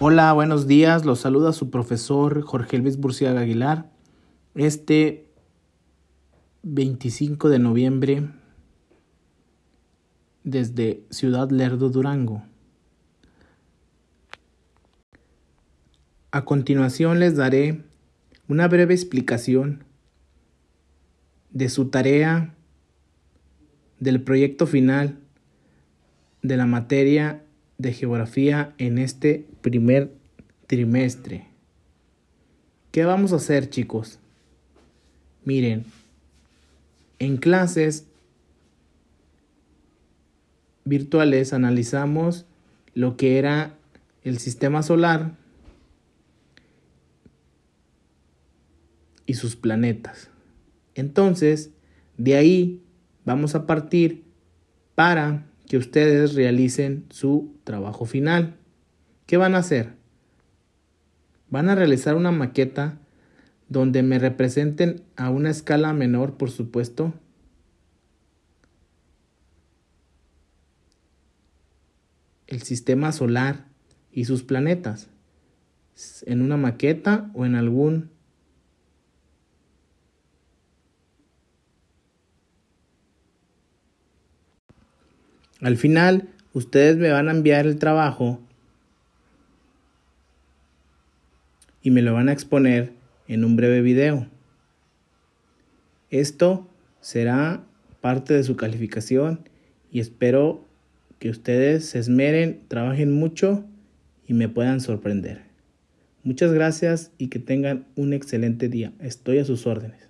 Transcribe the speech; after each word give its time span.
Hola, 0.00 0.32
buenos 0.32 0.68
días. 0.68 1.04
Los 1.04 1.18
saluda 1.18 1.52
su 1.52 1.70
profesor 1.70 2.42
Jorge 2.42 2.76
Elvis 2.76 2.98
Burciaga 2.98 3.40
Aguilar. 3.40 3.90
Este 4.54 5.26
25 6.62 7.48
de 7.48 7.58
noviembre 7.58 8.30
desde 10.44 11.02
Ciudad 11.10 11.50
Lerdo, 11.50 11.90
Durango. 11.90 12.44
A 16.30 16.44
continuación 16.44 17.18
les 17.18 17.34
daré 17.34 17.82
una 18.46 18.68
breve 18.68 18.94
explicación 18.94 19.82
de 21.50 21.68
su 21.68 21.88
tarea 21.88 22.54
del 23.98 24.22
proyecto 24.22 24.68
final 24.68 25.18
de 26.42 26.56
la 26.56 26.66
materia 26.66 27.42
de 27.78 27.92
geografía 27.92 28.74
en 28.78 28.98
este 28.98 29.46
primer 29.62 30.12
trimestre. 30.66 31.46
¿Qué 32.90 33.04
vamos 33.04 33.32
a 33.32 33.36
hacer 33.36 33.70
chicos? 33.70 34.18
Miren, 35.44 35.84
en 37.18 37.36
clases 37.36 38.06
virtuales 40.84 41.52
analizamos 41.52 42.46
lo 42.94 43.16
que 43.16 43.38
era 43.38 43.74
el 44.24 44.38
sistema 44.38 44.82
solar 44.82 45.32
y 49.26 49.34
sus 49.34 49.54
planetas. 49.54 50.30
Entonces, 50.94 51.70
de 52.16 52.34
ahí 52.34 52.82
vamos 53.24 53.54
a 53.54 53.66
partir 53.66 54.24
para 54.94 55.44
que 55.68 55.76
ustedes 55.76 56.34
realicen 56.34 57.04
su 57.10 57.54
trabajo 57.64 58.06
final. 58.06 58.56
¿Qué 59.26 59.36
van 59.36 59.54
a 59.54 59.58
hacer? 59.58 59.94
Van 61.50 61.68
a 61.68 61.74
realizar 61.74 62.16
una 62.16 62.32
maqueta 62.32 62.98
donde 63.68 64.02
me 64.02 64.18
representen 64.18 65.02
a 65.16 65.30
una 65.30 65.50
escala 65.50 65.92
menor, 65.92 66.38
por 66.38 66.50
supuesto. 66.50 67.12
El 72.46 72.62
sistema 72.62 73.12
solar 73.12 73.66
y 74.10 74.24
sus 74.24 74.42
planetas 74.42 75.10
en 76.24 76.40
una 76.42 76.56
maqueta 76.56 77.30
o 77.34 77.44
en 77.44 77.56
algún 77.56 78.10
Al 85.60 85.76
final, 85.76 86.28
ustedes 86.52 86.96
me 86.96 87.10
van 87.10 87.28
a 87.28 87.32
enviar 87.32 87.66
el 87.66 87.78
trabajo 87.78 88.40
y 91.82 91.90
me 91.90 92.02
lo 92.02 92.14
van 92.14 92.28
a 92.28 92.32
exponer 92.32 92.92
en 93.26 93.44
un 93.44 93.56
breve 93.56 93.82
video. 93.82 94.28
Esto 96.10 96.68
será 97.00 97.64
parte 98.00 98.34
de 98.34 98.44
su 98.44 98.56
calificación 98.56 99.48
y 99.90 100.00
espero 100.00 100.64
que 101.18 101.30
ustedes 101.30 101.86
se 101.86 101.98
esmeren, 101.98 102.62
trabajen 102.68 103.12
mucho 103.12 103.64
y 104.26 104.34
me 104.34 104.48
puedan 104.48 104.80
sorprender. 104.80 105.42
Muchas 106.22 106.52
gracias 106.52 107.10
y 107.18 107.28
que 107.28 107.38
tengan 107.38 107.86
un 107.96 108.12
excelente 108.12 108.68
día. 108.68 108.92
Estoy 109.00 109.38
a 109.38 109.44
sus 109.44 109.66
órdenes. 109.66 110.07